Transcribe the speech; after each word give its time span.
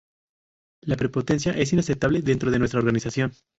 La 0.81 0.95
prepotencia 0.95 1.51
es 1.51 1.73
inaceptable 1.73 2.23
dentro 2.23 2.49
de 2.49 2.57
nuestra 2.57 2.79
organización. 2.79 3.33